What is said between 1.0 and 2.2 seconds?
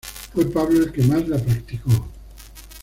más la practicó.